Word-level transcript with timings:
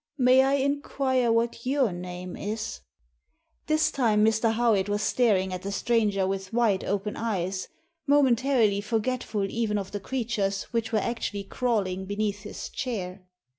May 0.17 0.41
I 0.41 0.53
inquire 0.53 1.31
what 1.31 1.63
your 1.63 1.91
name 1.91 2.35
is?" 2.35 2.79
This 3.67 3.91
time 3.91 4.25
Mr. 4.25 4.53
Howitt 4.53 4.89
was 4.89 5.03
staring 5.03 5.53
at 5.53 5.61
the 5.61 5.71
stranger 5.71 6.25
with 6.25 6.51
wide 6.51 6.83
open 6.83 7.15
eyes, 7.15 7.67
momentarily 8.07 8.81
forgetful 8.81 9.45
even 9.51 9.77
of 9.77 9.91
the 9.91 9.99
creatures 9.99 10.63
which 10.73 10.91
were 10.91 10.97
actually 10.97 11.43
crawling 11.43 12.05
beneath 12.05 12.39
his 12.41 12.69
chair. 12.69 13.27